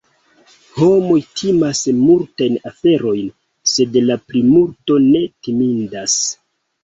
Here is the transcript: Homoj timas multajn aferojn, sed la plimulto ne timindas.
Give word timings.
Homoj 0.75 1.17
timas 1.41 1.81
multajn 1.97 2.55
aferojn, 2.69 3.29
sed 3.73 3.99
la 4.07 4.17
plimulto 4.31 4.97
ne 5.11 5.23
timindas. 5.49 6.17